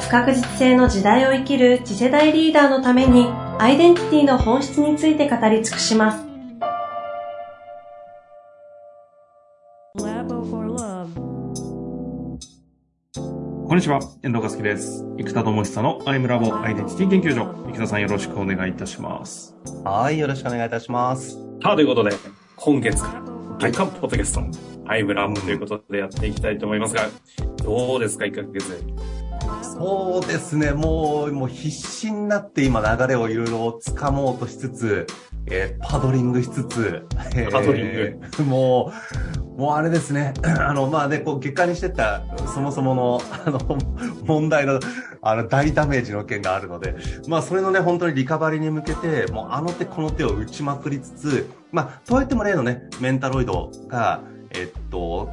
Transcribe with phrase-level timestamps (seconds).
[0.00, 3.26] 不確実性の時代を生きる次世代リーダーのために
[3.58, 6.24] アイデンティティの本質について語り尽くします。
[13.68, 15.04] こんにちは、遠藤和樹です。
[15.18, 17.52] 生田智久のアイムラボアイデンティティ研究所。
[17.70, 19.54] 生田さんよろしくお願いいたします。
[19.84, 21.34] はい、よろしくお願いいたします。
[21.62, 22.12] さあ、ということで、
[22.56, 23.22] 今月から
[23.58, 24.40] 月間ポッドキャスト、
[24.86, 27.08] アイムラボということでやっていきたいと思いますが、
[27.62, 28.97] どうですか、1ヶ月。
[29.78, 35.06] そうですね、もう、もう必死になって今流れをいろいろ掴もうとしつつ、
[35.46, 37.06] えー、パドリングしつつ、
[37.52, 38.92] パドリング、も
[39.56, 43.78] う、もうあれですね、 あの、まあね、こう、結果にしてた、そもそもの、あの、
[44.24, 44.80] 問題の、
[45.22, 46.96] あの、大ダメージの件があるので、
[47.28, 55.30] まあ、それのね、本当にリカバリーに向けて、もう、あの手この手を打ちまくりつつ、まあ、とはいっても例のね、メンタロイドが、えっと、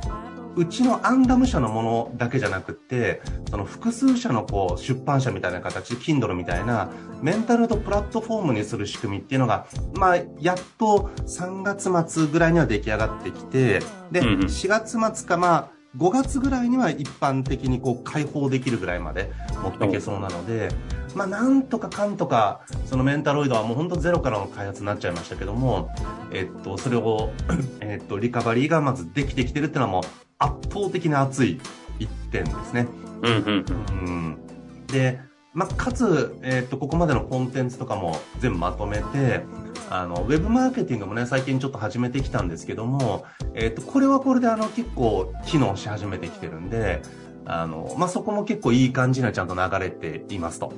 [0.55, 6.89] うちのアンダム社のものだけじゃなくて、その複数社のこう出版社みたいな形、Kindle みたいな
[7.21, 13.79] メンタルとプラットフォームにする仕組みっていうのが、まあ、やっと3月末ぐらいには出来上がってきて、
[14.11, 19.31] で、4月末かまあ、5月ぐらいには一般的にこう開放できるぐらいまで
[19.63, 20.69] 持っていけそうなので、
[21.15, 25.89] まあ、なんとかかんとか、そのメンタロイドはもう本当ゼロからの開発になっちゃいましたけども、
[26.31, 27.31] えっと、それを、
[27.79, 30.03] えっと、リカバリーがまずできてきてるっていうのはもう
[30.45, 31.59] 圧倒的に熱い
[31.99, 32.87] 一点ですね。
[33.21, 33.65] うんうん、
[34.07, 34.37] うん、
[34.87, 35.19] で、
[35.53, 39.45] まあ、かつ、えっと、ここまでのコンテンツとかも全部まとめて、
[39.89, 47.01] あの、ウェブマーケティングもね、最近ちょっと始めてきたんですけども、えっと、これはこれであの、結構機能し始めてきてるんで、
[47.45, 50.73] あの、まあ、そこも結構いい感じにはちゃんと流れていますと。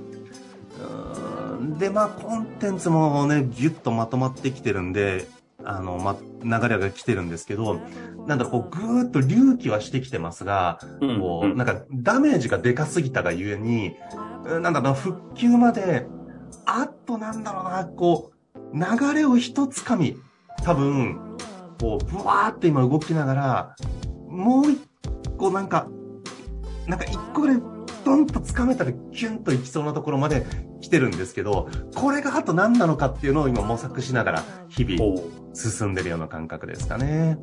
[1.79, 5.27] で、まあ、コンテンツもね、ぎゅっとまとまってきてるんで、
[5.69, 7.81] あの、ま、流れが来てるんですけど、
[8.25, 10.79] なんだこう、ぐーっと隆起はしてきてますが、
[11.19, 13.97] こう、なんか、ダメージがでかすぎたがゆえに、
[14.61, 16.07] なんだろう、復旧まで、
[16.65, 20.15] あとなんだろうな、こう、流れを一つかみ、
[20.63, 21.19] 多分、
[21.81, 23.75] こう、ぶわーって今動きながら、
[24.29, 24.79] もう一
[25.37, 25.89] 個なんか、
[26.87, 27.61] なんか一個ぐらい、
[28.07, 30.45] ドンと掴めたらキュンといきそうなところまで
[30.79, 35.21] 来てるんですけど、これがあと何なのかっていうのを今模索しながら、日々
[35.53, 37.37] 進んでるような感覚ですかね。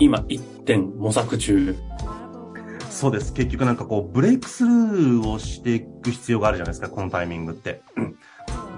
[0.00, 1.76] 今、一点模索中。
[2.90, 3.32] そうです。
[3.32, 7.82] 結局なんかこう、ブレイクスルーをしていく必要があるじゃないですか、このタイミングって。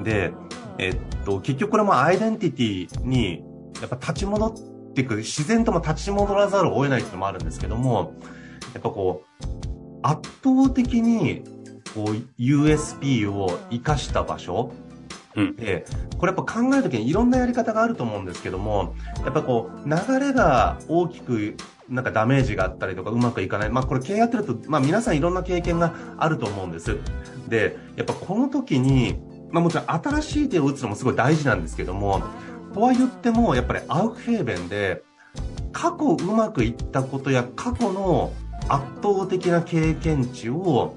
[0.05, 0.35] で、
[0.77, 3.43] えっと、結局これもアイデンティティに、
[3.81, 8.13] やっぱ立ち戻っていく、自然とも立ち戻らざるを得ないっていうのもあるんですけども、
[8.75, 9.74] やっぱこう、
[10.05, 11.43] 圧倒的に、
[11.95, 14.71] こう、USP を活かした場所、
[15.35, 15.87] うん、で、
[16.19, 18.95] これやっぱ考えるときにいろんなやり方があると思うんですけども、
[19.25, 21.57] やっぱこう、流れが大きく
[21.89, 23.71] なんかダメージがあったりとかうまくいかない。
[23.71, 26.99] まあこれ経営やってると、まあ皆さんいろんな経験があると思うんです。
[27.49, 29.17] で、やっぱこの時に、
[29.51, 32.23] まあもちろん新しい手を打つのもすごい大事なんですけども、
[32.75, 35.03] とは言っても、やっぱりアウフヘーベンで、
[35.73, 38.33] 過去うまくいったことや過去の
[38.69, 40.97] 圧倒的な経験値を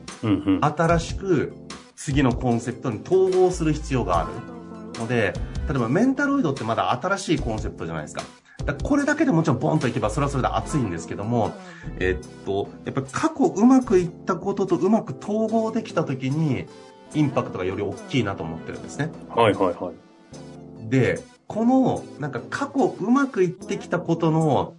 [0.62, 1.54] 新しく
[1.96, 5.34] 次のコンセプトに統合する必要があるので、
[5.68, 8.24] 例えばメンタロイドってまだ新しいコンセプトじゃないですか。
[8.66, 11.54] だこれだけでもちろんボンといけばそれはそれで熱いんですけども、
[12.00, 16.66] えっと、やっぱり過去うまくいったこととうまく統合できた時に、
[17.14, 19.12] インパクトがより大きいなと思ってるんですね。
[19.30, 20.90] はいはいはい。
[20.90, 24.76] で、この、なんか過去うまくいってきたことの、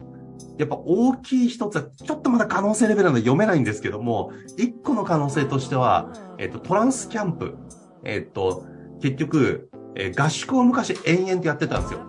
[0.59, 7.57] やっぱ大きい一つは、ちょっとまだ可能性レベルなので読めないんですけども、一個の可能性としては、えっと、トランスキャンプ。
[8.05, 8.65] えっと、
[9.01, 12.01] 結局、えー、合宿を昔延々とやってたんですよ。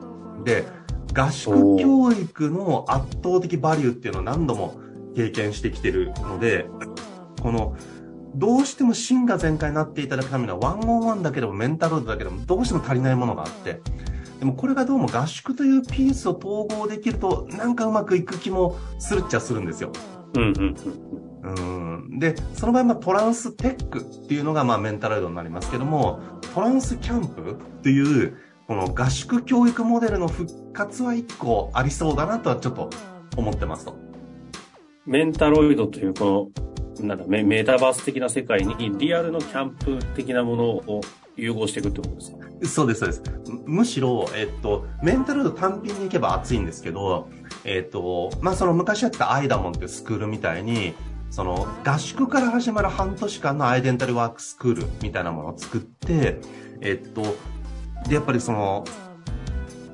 [0.43, 0.65] で、
[1.13, 4.79] 合宿教育の圧倒的バリューっていうのを何度も
[5.15, 6.67] 経験してきてるので、
[7.41, 7.75] この、
[8.35, 13.81] どうしても芯が全開になっていただくためには、ワンオンワンだけでもメンタルだけでもどうしても足りないものがあって、
[14.39, 19.91] でもこれがどうも合宿というピースを統合できると、なんかうまくいく気もするっちゃするんですよ。
[20.35, 20.75] うんうん
[21.41, 22.19] うん。
[22.19, 26.19] で、その場合、まあ、トランステックっていうのが、まあ、メンタルイドになりますけども、
[26.53, 28.37] トランスキャンプっていう、
[28.67, 32.89] この合宿教育モデルの復活は一個ありそうだなとはちょっと
[33.35, 33.97] 思ってますと。
[35.05, 36.53] メンタロイドというこ
[36.99, 41.01] のなんだメ、メタバース的な世界にリアルのキャンプ的なものを
[41.39, 43.23] 融合していくってことですかそうです、そうです。
[43.65, 47.29] むしろ、えっと、メンタル単品に行けば熱いんですけど、
[47.63, 50.93] えっと、まあ、その昔やってたアイダモンっていうスクールみたいに、
[51.29, 56.39] その合宿から始まる半年間のアイデンタルワークスクールみたいなものを作って、
[56.81, 57.21] えっと、
[58.07, 58.85] で、やっぱりその、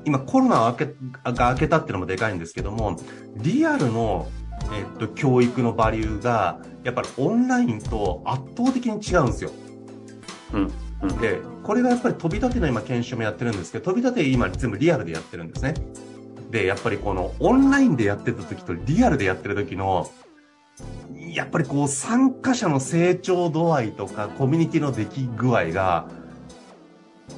[0.04, 0.94] 今コロナが明け
[1.32, 2.96] が明けたっていうのもでかいんですけども、
[3.36, 4.28] リアルの、
[4.72, 9.50] えっと、教育のバリューが、やっぱりオンラインと圧倒的に違うんですよ。
[10.52, 10.72] うん。
[11.02, 15.74] うん、で、これがやっぱり飛び立ての今研修もやってるんですけど、飛び立て今全部リアルでやってるんですね。
[16.50, 20.10] で、やっぱりこのオンラインでやってた時とリアルでやってる時の、
[21.34, 26.08] やっぱりこう参加者の成長度合いとかコミュニティの出来具合が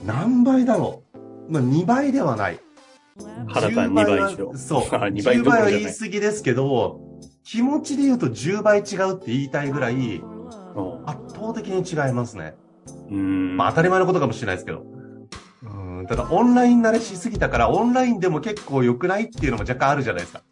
[0.04, 1.02] 何倍だろ
[1.48, 1.52] う。
[1.52, 2.60] まあ、2倍ではない。
[3.48, 4.52] はだか2倍以上。
[4.56, 4.82] そう。
[4.86, 7.00] 2倍倍は言い過ぎですけど、
[7.42, 10.22] 気持ちで言うと10倍違うって言いたいぐらい、
[11.06, 12.54] 圧倒的に違いますね。
[13.10, 13.56] うん。
[13.56, 14.84] まあ当たり前のことかもしれないですけど。
[15.62, 16.06] うん。
[16.06, 20.42] ただオンライン慣れしすぎたから、オンラインでも結構良くないっていうのも若干あるじゃないですか。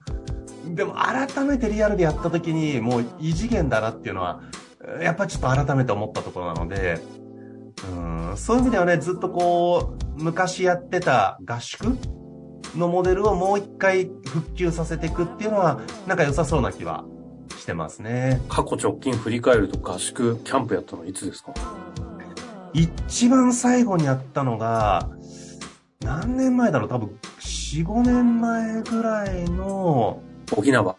[0.69, 4.43] でも改めてリアルでやった時に、もう異次元だなっていうのは、
[5.01, 7.01] やっぱちょっと改めて思ったところなので、
[7.95, 8.01] う
[8.33, 11.97] んそういう意味ではね、ずっとこう、昔やってた合宿
[12.77, 17.05] のモデルをもう一回復旧させていくっていうのは、なんか良さそうな気は
[17.57, 18.43] してますね。
[18.49, 21.55] 過去直近振り返ると合宿、キャンプやったのいつですか？
[22.77, 25.09] 一番最後にやったのが、
[26.01, 26.89] 何年前だろう？
[26.91, 30.21] 多分、4、5年前ぐらいの、
[30.55, 30.95] 沖縄。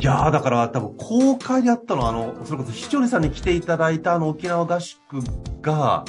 [0.00, 4.98] いやー、だから多分公開でやったのは、あの、それこそひちょりさんに来ていただいたあの沖縄合宿
[5.60, 6.06] が、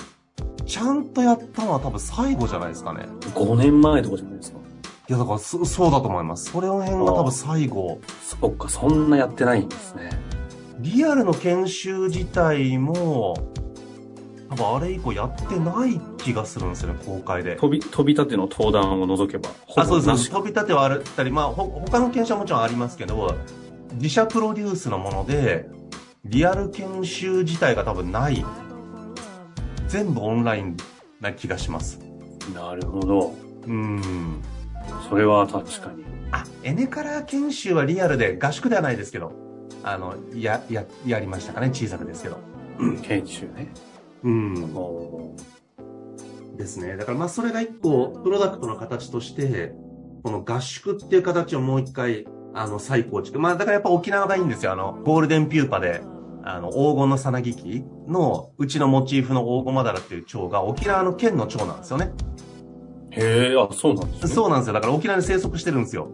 [0.66, 3.06] ちゃんとやったのは多分最後じゃないですかね。
[3.34, 4.60] 5年前とかじゃないですか。
[5.10, 6.52] いや、だからそ、そうだと思います。
[6.52, 8.00] それの辺が多分最後。
[8.24, 10.10] そっか、そんなやってないんですね。
[10.80, 13.36] リアルの研修自体も、
[14.50, 17.56] 多分あれ以降やってない気がするんですよね、公開で。
[17.56, 19.50] 飛び、飛び立ての登壇を除けば。
[19.76, 20.30] あ、そうです。
[20.30, 23.36] 飛び立てはあったり、まあ、ほ、他の研修はもちろんありますけど、
[23.94, 25.68] 自社プロデュースのもので、
[26.26, 28.46] リアル研修自体が多分ない。
[29.88, 30.78] 全部オンライン
[31.22, 32.00] な気がします。
[32.54, 33.34] なるほど。
[33.68, 34.42] うん。
[35.10, 36.04] それは確かに。
[36.32, 39.32] あ、エネカラー研修はリアルで合宿ではないですけど、
[39.84, 42.38] あの、や、や、やりましたかね、小さくですけど。
[43.04, 43.72] 研修ね。
[44.26, 45.36] うん。
[46.58, 46.98] ですね。
[46.98, 49.74] だからまあそれが一個、プロダクトの形として、
[50.24, 52.26] この合宿っていう形をもう一回
[52.56, 53.38] あの、再構築。
[53.38, 54.72] まあ、だからやっぱ沖縄がいいんですよ。
[54.72, 56.02] あの、ゴールデンピューパで、
[56.42, 62.12] あの、黄金のさなぎきの、うちのモチーフの黄金マダラっていう蝶が沖縄の県の蝶なんですよね。
[63.12, 64.34] へえ、あ、そうなんですね。
[64.34, 64.74] そうなんですよ。
[64.74, 66.10] だから沖縄に生息してるんですよ。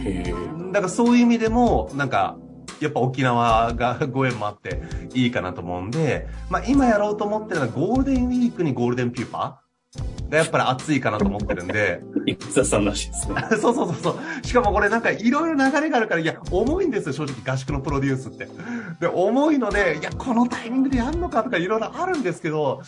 [0.00, 0.34] へえ。
[0.72, 2.36] だからそういう意味でも、なんか、
[2.84, 4.82] やっぱ沖縄がご縁もあって
[5.14, 12.02] いいかなと思うんで、まあ今やろうと思ってるのはゴールデンウィークにゴールデンピューパーがやっぱり熱いかなと思ってるんで。
[12.26, 13.42] 生田さんらしいですね。
[13.56, 14.10] そうそうそうそ
[14.42, 14.46] う。
[14.46, 18.48] しかもこれなんかいろいろ流れがあるから、いや、重いんですよ、正直合宿のプロデュースって。
[19.00, 22.82] で、重いので、いや、このタイミングでやんのかとかいろいろあるんですけど、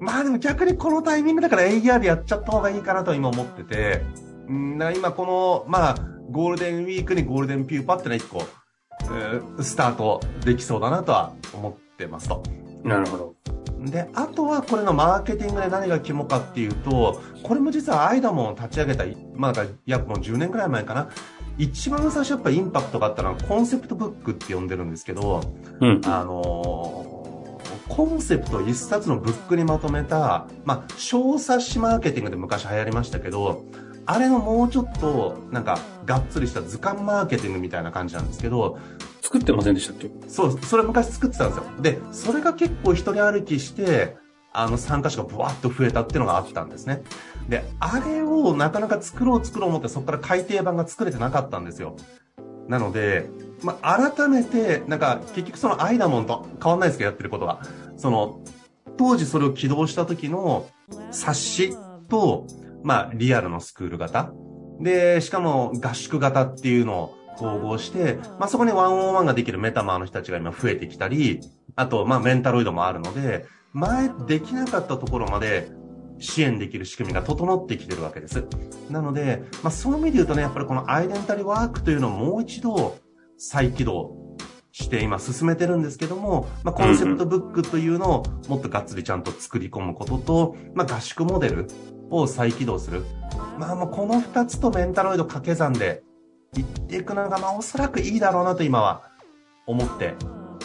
[0.00, 4.02] まあでも逆にこのタイミングだから AR でやっちゃった方がいいかなと今思ってて、
[4.50, 5.94] ん今この、まあ、
[6.30, 8.46] ゴールデンウィークにゴールデンピューパってのは一個、えー、
[9.60, 12.42] スタートできそうだなとは思ってますと。
[12.84, 13.34] なるほど。
[13.80, 19.52] で、あとはこれのマーケティングで何が肝かっていうと、これも実はアイダモンを立ち上げた、まあ、
[19.86, 21.08] 約もう10年くらい前かな。
[21.58, 25.40] 一番最初やっぱインパクトがあったのはコンセプトブックって呼んでるんですけど、
[25.80, 33.64] うん、あのー、コンセプト一冊のブックにまとめた、まあ、小冊子マーケティングで昔流行りましたけど、
[34.06, 38.78] あれのもうちょっと、なんか、がっつりした図鑑マーケティングみたいな感じなんですけど、
[39.20, 40.08] 作ってませんでしたっけ？
[40.28, 41.64] そう、それ昔作ってたんですよ。
[41.80, 44.16] で、それが結構一人歩きして、
[44.52, 47.02] あの参加者がブワッと増えたっていうのがあったんですね。
[47.48, 51.96] で、あれをなかなか作ろう作ろう思ってそこから改訂版が作れてなかったんですよ。
[52.68, 53.28] なので、
[53.62, 57.60] まあ、改めて、なんか、結局そのアイダモンと変わんないですけど、やってることは。
[57.96, 58.40] その、
[58.96, 60.66] 当時それを起動した時の
[61.10, 61.76] 冊子
[62.08, 62.46] と、
[62.82, 64.32] まあ、リアルのスクール型。
[64.80, 71.40] で、しかも合宿型っていうのを統合して、まあ、そこにワンオンワンができるメタマーの人たちが今増えてきたり、
[71.74, 75.68] あと、まあ、メンタロイドもあるので、前できなかったところまで
[76.18, 78.46] 支援できる仕組みが整ってきてるわけです。
[78.90, 82.96] なので、まあ、そういう意味で言うとね、やっぱりこのアイデンタリーワークというのをもう一度
[83.36, 84.15] 再起動
[84.78, 91.66] して今進めてるんですけども、まあ、コンセプトブックというのをもっとがっつりちゃんと作り込むことと、まあ、合宿モデル
[92.10, 93.02] を再起動する。
[93.58, 96.02] まあもうこの二つとメンタロイド掛け算で
[96.58, 99.02] いっていくのが、まあおそらくいいだろうなと今は
[99.66, 100.14] 思って、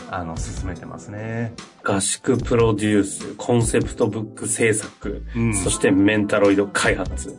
[0.10, 1.54] あの、進めてますね。
[1.82, 7.34] 合宿プロデュース、コンセプトブック制作、うんそしてメンタロイド開発。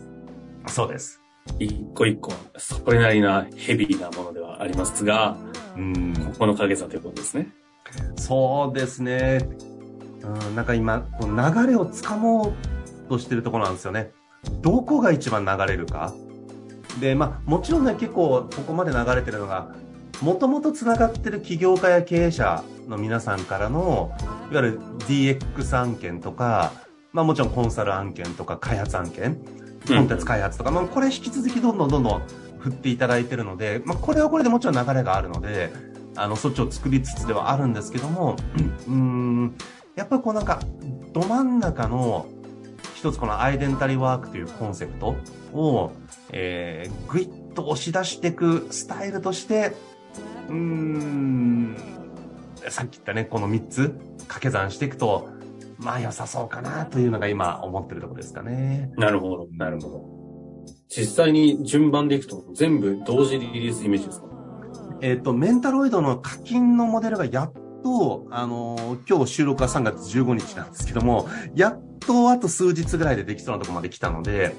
[0.69, 1.21] そうです。
[1.59, 5.37] 一個一個、それなりなヘビーなものではありますが、
[5.77, 6.35] うん。
[6.39, 7.49] この影さということですね。
[8.17, 9.49] そうですね。
[10.23, 12.55] うん、なんか今、流れをつかも
[13.07, 14.13] うとしてるところなんですよね。
[14.61, 16.15] どこが一番流れるか。
[17.01, 19.75] で、まあ、もちろんね、結構ここまで流れてるのが、
[20.21, 24.13] もともと繋がってる起業家や経営者の皆さんからの、
[24.53, 26.73] いわゆる DX 案件とか、
[27.13, 29.37] まあもちろんコンサル案件とか開発案件、
[29.87, 32.23] コンテンツ開発とか、まあこれ引き続きどんどんどんどん
[32.63, 35.73] 振っていただいてるので、まあこれはこれでもちろん流れがあるので、
[36.15, 38.37] あの、そっちを作りつつではあるんですけども、
[38.87, 39.57] うーん、
[39.97, 40.61] やっぱりこうなんか、
[41.13, 42.27] ど真ん中の、
[42.95, 45.17] 一つこのアイデンタリーワークというコンセプト
[45.53, 45.91] を、
[46.31, 49.73] えー、ぐいっと押し出していくスタイルとして、
[50.49, 51.77] うーん、
[52.69, 53.89] さっき言ったね、この3つ
[54.21, 55.29] 掛け算していくと、
[55.79, 58.93] まあ良さそうかなというのが今思ってるところですかね。
[58.97, 60.12] なるほど、なるほど。
[60.95, 64.27] 実際に順番でいくと全部同時リリースイメージですか？
[65.01, 74.55] えっ、と、メンタロイドの課金のモデルがやっと、あのー今日収録は3月15日なんですけども、やっとあと数日ぐらいでできそうなところまで来たので、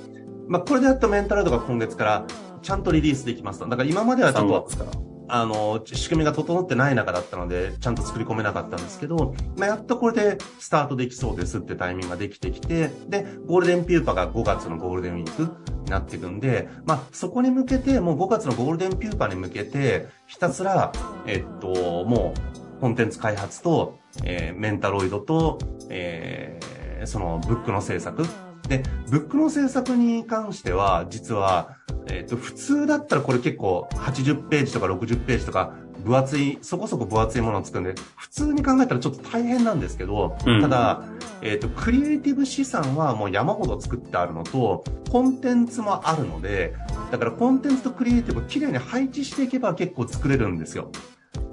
[0.48, 2.26] まあ、これでやっとメンタロイドが今月から
[2.62, 3.68] ちゃんとリリースできますと。
[3.68, 4.92] だから今まではちょっ ?3 と、月から。
[5.36, 20.92] あの、仕組みが整ってない中だったので、ちゃんと作り込めなかったんですけど、まあ、やっとこれでスタートできそうですってタイミングができてきて、で、ゴールデンピューパが5月のゴールデンウィークになっていくんで、まあ、そこに向けて、もう5月のゴールデンピューパに向けて、ひたすら、
[21.26, 22.36] えっと、も
[22.78, 25.58] う、コンテンツ開発と、えーメンタロイドと、
[25.90, 28.24] えーその、ブックの制作。
[28.68, 31.78] で、ブックの制作に関しては、実は、
[32.10, 41.04] えっ、と、普通だったらこれ結構80ページとか60ページとか分厚い、そこそこ分厚いものを作るんで、普通に考えたらちょっと大変なんですけど、うんただ、
[41.42, 46.74] えっ、と、クリエイティブ資産はもう山ほど作ってあるのと、コンテンツもあるので、
[47.12, 50.90] だからコンテンツとクリエイティブをきれいに配置していけば結構作れるんですよ。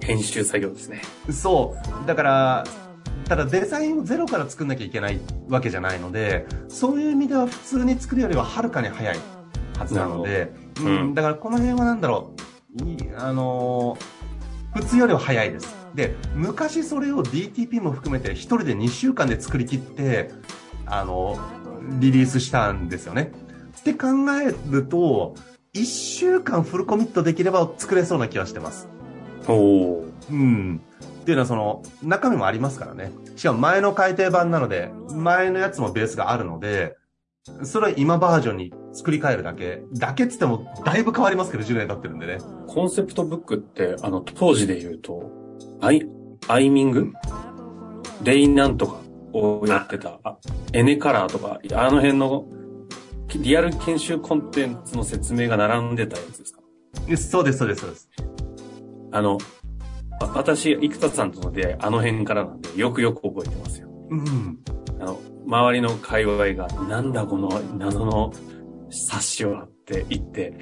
[0.00, 1.02] 編集作業ですね。
[1.30, 2.06] そう。
[2.06, 2.64] だから、
[3.30, 9.16] ただデザインをゼロから作んなきゃいけないわけじゃないので、そういう意味では普通に作るよりははるかに早い
[9.78, 12.32] はずなので、うんうん、だからこの辺はなんだろ
[12.80, 14.20] う、いあのー
[14.74, 15.76] 普通よりは早いです。
[15.94, 20.32] で、昔それを DTP も含めて一人で2週間で作り切って、
[20.86, 21.38] あの
[22.00, 23.30] リリースしたんですよね。
[23.78, 24.08] って考
[24.42, 25.36] えると、
[25.74, 28.88] 1週間フルコミットできれば作れそうな気はしてます。
[29.46, 30.04] おお。
[30.30, 30.80] うん。
[31.20, 33.12] っていうのはその、中身もありますからね。
[33.36, 36.96] しかも前の改訂版なので、前のやつもベースがあるので、
[37.62, 39.82] それは今バージョンに作り変えるだけ。
[39.94, 42.38] だけっつっても、だいぶ変わりますけど、10年経ってるんでね。
[42.66, 45.30] コンセプトブックって、あの、当時で言うと、
[45.80, 46.06] アイ、
[46.48, 47.12] アイミング？
[48.22, 48.96] レイなんとか
[49.32, 50.36] をやってた、あ
[50.74, 52.46] エネカラーとか、あの辺の、
[53.28, 56.60] リアル研修コンテンツの説明が並んでたやつですか？
[57.16, 58.10] そうです、そうです、そうです。
[59.12, 59.38] あの、わ
[60.20, 63.88] 私、生田さんとの出会い、あの辺からなんで、よくよく覚えてますよ。
[64.10, 64.58] うん。
[65.00, 67.48] あの、周りの界隈が、なんだこの
[67.78, 68.32] 謎の
[68.90, 70.58] 冊子はって言って、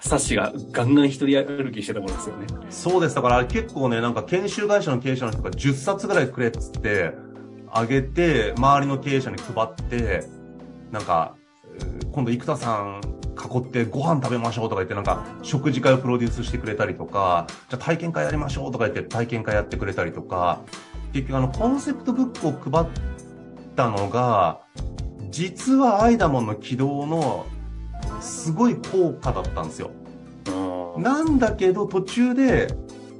[0.00, 2.46] 冊子がガンガン一人歩きしてた頃ですよね。
[2.70, 3.14] そうです。
[3.14, 7.12] だから結構ね、なんか研修会社の経営者の人が10冊ぐらいくれっつって、
[7.72, 10.24] あげて、周りの経営者に配って、
[10.90, 11.36] なんか、
[11.74, 20.60] えー今度生田さん囲ってご飯食べましょうとか言ってなんか食事会をプロデュースしてくれたりとか、じゃあ体験会やりましょうとか言って体験会やってくれたりとか、
[21.12, 22.88] 結局あのコンセプトブックを配っ
[23.76, 24.60] たのが、
[25.30, 27.46] 実はアイダモンの起動の
[28.20, 29.90] すごい効果だったんですよ。
[30.48, 32.68] うんなんだけど途中で、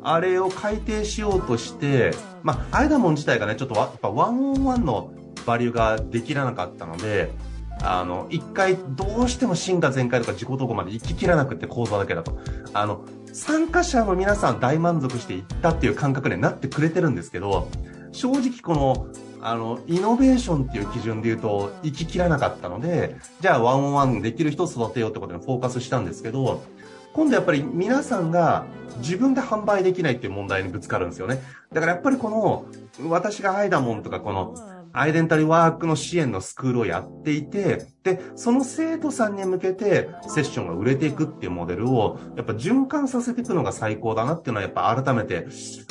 [0.03, 2.13] あれを改定しようとして、
[2.43, 5.13] まあ、アイダモン自体がね、ちょっとわやっぱワンオンワンの
[5.47, 7.31] バリューができらなかったので、
[7.83, 12.39] あの、一回どうしても進化全開とか自己投稿まで行ききらなくって講座だけだと。
[12.75, 17.69] あの、参加者の皆さん大満足していったっていう感覚になってくれてるんですけど、
[18.13, 19.07] 正直この、
[19.41, 26.63] あの、イノベーションっていう基準で言うと、行ききらなかったので、じゃあワンオンワンできる人を育てようってことにフォーカスしたんですけど、
[27.13, 28.67] 今度やっぱり皆さんが
[28.99, 31.43] 自分で販売できないっていう問題にぶつかるんですよね。
[31.73, 32.65] だからやっぱりこの、
[33.09, 34.55] 私がアイダモンとかこの、
[34.93, 45.47] アイデンタリーワークの支援のスクールをやっていて、で、その生徒さんに向けてセッションが売れていくっていうモデルを、やっぱ循環させていくのが最高だなっていうのはやっぱ改めて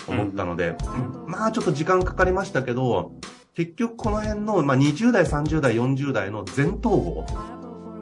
[0.08, 0.76] 思ったので、
[1.26, 3.14] うんまあちょっと時間かかりましたけど、
[3.56, 7.26] 結局この辺の、まあ、20代、30代、40代の全統合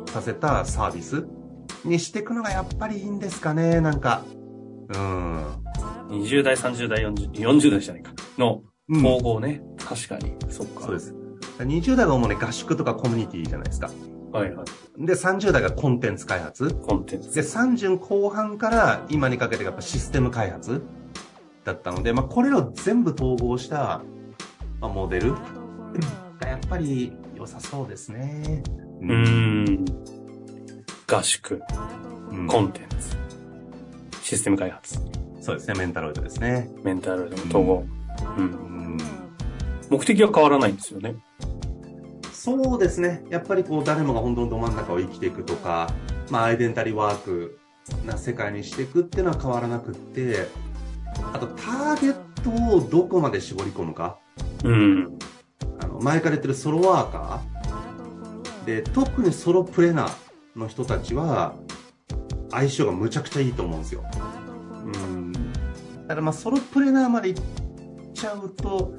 [0.08, 1.26] させたサービス
[1.84, 4.24] にしていくのがやっぱりいいんですかね、なんか。
[4.90, 5.46] うん。
[6.10, 8.12] 20代、30代、40, 40代じゃないか。
[8.38, 9.62] のうん統合ね。
[9.78, 10.36] 確かに。
[10.50, 10.84] そっか。
[10.84, 11.14] そうです。
[11.60, 13.90] 20代が主に合宿とかコミュニティじゃないですか。
[14.32, 15.06] はいはい。
[15.06, 16.74] で、30代がコンテンツ開発。
[16.74, 17.34] コンテンツ。
[17.34, 20.82] で、30後半から今にかけてやっぱシステム開発
[21.64, 24.02] だったので、まあ、これらを全部統合した、
[24.80, 25.34] まあ、モデル
[26.40, 28.64] がやっぱり良さそうですね。
[29.02, 29.86] うーん。
[31.10, 31.62] 合宿、
[32.32, 33.18] うんコンテンツ、
[34.22, 35.00] システム開発、
[35.40, 36.70] そうですね、メンタロイドですね。
[36.84, 37.86] メンタルの統合。
[38.38, 38.52] うん。
[38.52, 38.77] うん
[39.90, 41.16] 目的は変わらないんですよね。
[42.32, 43.24] そうですね。
[43.30, 45.92] やっぱりこう誰もが本当のど真ん中を生きていくとか、
[46.30, 47.60] まあアイデンタリーワーク
[48.06, 50.48] な世界にしていくっていうのは変わらなくって、
[51.34, 52.14] あとターゲッ
[52.70, 54.20] トをどこまで絞り込むか。
[54.64, 55.18] うん。
[55.80, 61.56] あの前から言ってるソロワーカーで、特にソロプレナーの人たちは
[62.50, 64.04] 相性がむちゃくちゃいいと思うんですよ。
[64.86, 65.32] うん。
[65.34, 65.40] だ
[66.08, 67.44] からまあソロプレナーまで行っ
[68.14, 68.94] ちゃうと、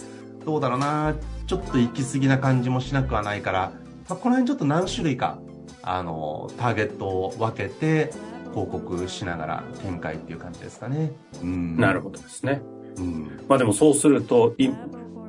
[0.44, 1.14] どうだろうな
[1.46, 3.72] ちょっと行き過ぎな感じもしなくはないから、
[4.08, 5.38] まあ、この辺ちょっと何種類か、
[5.82, 8.10] あの、ターゲットを分けて
[8.50, 11.12] 広告しながら展開っていう感じですかね。
[11.42, 11.76] うん。
[11.76, 12.62] なるほどですね。
[12.96, 13.46] うん。
[13.48, 14.68] まあでもそうすると、い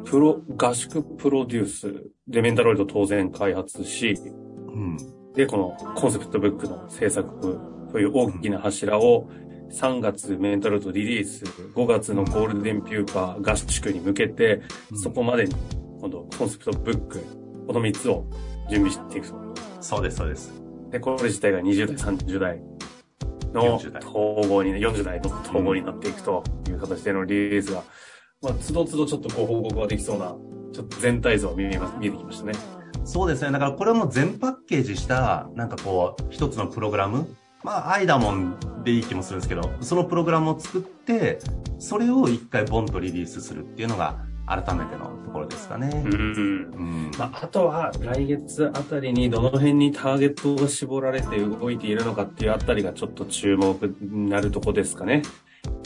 [0.05, 4.15] プロ、合宿プロデュースでメンタロイド当然開発し、
[4.67, 4.97] うん。
[5.33, 9.29] で、このコンセプトブックの制作という大きな柱を
[9.71, 14.61] 3月メンタロイドリリース、5月のゴールデンピューパー合宿に向けて、
[14.95, 15.55] そこまでに
[15.99, 17.19] 今度コンセプトブック、
[17.67, 18.25] この3つを
[18.69, 19.35] 準備していくと。
[19.81, 20.51] そうです、そうです。
[20.89, 22.61] で、これ自体が20代、30代
[23.53, 27.83] の40代統合にね、40代の統合になっていくという形でのリリースが、
[28.41, 30.35] まあ、つどつどちょっとこう報告ができそうな、
[30.73, 32.53] ちょっと全体像が見えます、見えてきましたね。
[33.05, 33.51] そうですね。
[33.51, 37.27] だからこれも全パッケージした、なんかこう、一つのプログラム。
[37.63, 41.39] まあ、アイダモンでいい気もするんですけど、そのプログラムを作って、
[41.77, 44.17] それを一回ボンとリリースするっていうのが、
[44.49, 45.91] 改めてのところですかね。
[46.05, 46.11] うん。
[46.11, 47.11] うん。
[47.19, 55.21] まあ、あとは来月あたりにどの辺にターゲットが絞られて動いているのかっていうあたりがちょっと注目になるとこですかね。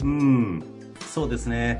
[0.02, 0.62] うん。
[1.00, 1.78] そうですね。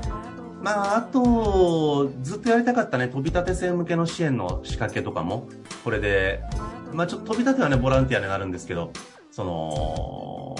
[0.61, 5.47] まあ、あと、ずっとやりたかったね、飛び立て生向けの支援の仕掛けとかも、
[5.83, 6.43] これで、
[6.93, 8.91] まあちょっと飛び立てはね、ボランティアになるんですけど、
[9.35, 10.55] その、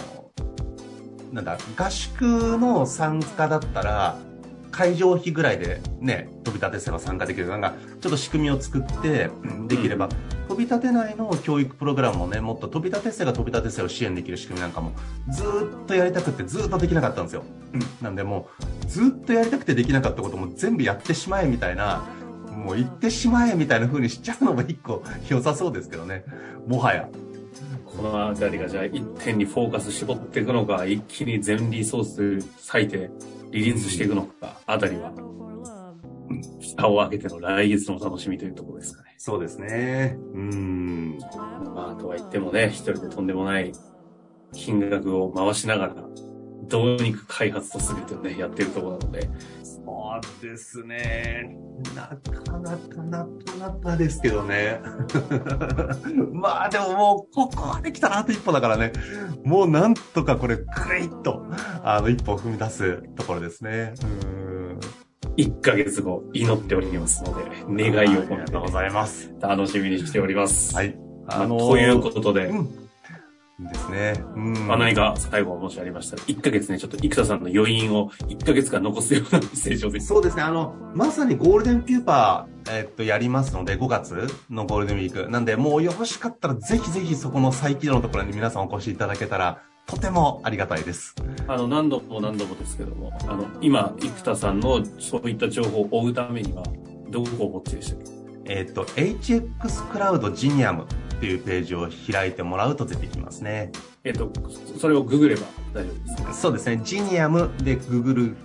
[1.32, 4.18] なんだ、合宿の参加だったら、
[4.70, 7.48] 会場費ぐらいでね、飛び立て生が参加できる。
[7.48, 9.30] なんか、ちょっと仕組みを作って、
[9.70, 10.10] できれば、
[10.50, 14.92] 飛び立て内の教育プログラムもね、もっと飛び立て生が飛び立て生を支援できる仕組みなんかも、
[15.30, 17.44] ずーっとやりたくてずーっとできなかったんですよ。
[18.02, 18.50] なんでも
[18.84, 22.04] う、ずーっとやりたくてできなかったことも全部やってしまえみたいな、
[22.54, 26.26] もう言ってしまえみたいな風にしちゃうのも一個良さそうですけどね。
[26.68, 27.08] もはや。
[27.96, 33.10] このあたりがじゃあ一点にフォーカス絞っていくのか、一気に全リソース割いて
[33.52, 35.12] リリースしていくのか、あたりは、
[36.62, 39.16] 蓋を開けての来月のお楽しみというところですかね。
[39.18, 40.18] そうですね。
[40.34, 41.18] うーん。
[41.74, 43.72] まあ、とは言ってもね、一人でとんでもない
[44.54, 45.96] 金額を回しながら、
[46.68, 49.30] どうにか開発と全てをね、やってるところなので、
[50.24, 51.58] そうですね。
[51.96, 53.28] なかなかなか
[53.60, 54.80] なかですけどね。
[56.34, 58.94] まあでももう、ここまで来たらあと一歩だからね。
[59.44, 60.64] もうなんとかこれ、ぐ
[60.98, 61.46] いっと、
[61.84, 63.94] あの、一歩を踏み出すところですね。
[64.04, 64.80] うん。
[65.38, 69.32] 1ヶ月後、祈っておりますので、願いをありがとうご込ざいます。
[69.34, 70.76] めて楽しみにしております。
[70.76, 70.98] はい。
[71.28, 72.85] まああのーということで、うん。
[73.60, 74.14] ですね。
[74.36, 74.68] うん。
[74.68, 80.06] まあ、何か最後もしありましたら、1ヶ月ね、ちょっと生田さんの余韻を1ヶ月間残すようなメッセージをぜひ。
[80.06, 80.44] そうですね。
[80.44, 85.30] あの、まさにゴールデンピューパー、えっと、やりますので、5月のゴールデンウィーク。
[85.32, 91.16] なんで、もうよろしかったら、ぜひぜひそこの再起動のところに皆さんお越しいただけたら、とてもありがたいです。
[91.48, 96.64] あの、何度も何度もですけども、あの、今、生田さんのそういった情報を追うためには、
[97.10, 98.16] どこを持ってでしたっけ
[98.48, 100.86] えっと、HX クラウドジニアム
[101.16, 103.72] っていうページを開いてもらうと出てきますね。
[104.04, 104.32] えっと、
[104.78, 106.34] それをググれば大丈夫ですね。
[106.34, 106.82] そうですね。
[106.84, 108.38] ジニアムでググる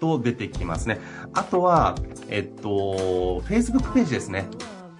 [0.00, 1.00] と出てきますね。
[1.32, 1.96] あとは、
[2.28, 4.46] えっと、Facebook ページですね。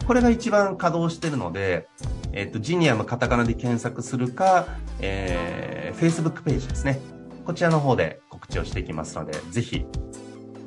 [0.06, 1.86] これが一番稼働してるので、
[2.32, 4.66] えっと、ジニアムカタカナで検索するか、
[5.00, 7.00] えー、Facebook ページですね。
[7.44, 9.86] こちらの方で告知をしていきますので、ぜひ、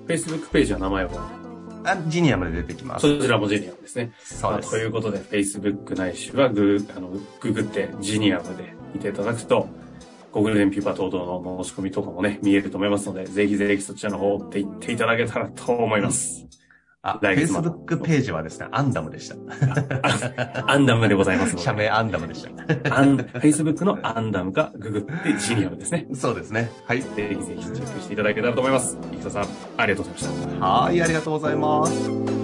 [0.07, 1.40] Facebook ページは名前は、
[1.83, 3.07] あジニアムで出てきます。
[3.07, 4.13] そちらもジニアムですね。
[4.23, 9.67] そうですまあということで、Facebook ないしはグー、あの、ググってジニアムで見ていただくと、
[10.31, 16.45] ゴールデンピューパー等々の申し込みとかもね、見えると思いますので、ぜひぜひそちらの方を追っていっていただけたらと思います。
[16.45, 16.60] あ、来
[17.03, 19.35] 月まで Facebook ページはですね、アンダムでした。
[20.67, 21.57] アンダムでございます。
[21.57, 22.95] 社名アンダムでした。
[22.95, 26.07] アン、Facebook のアンダムかググってジニアムですね。
[26.13, 26.69] そうですね。
[26.85, 27.01] はい。
[27.01, 28.97] ぜひぜひチェックしていただけたらと思います。
[29.11, 30.65] 生田さん、ありがとうございました。
[30.65, 32.40] はい、ありがとうございます。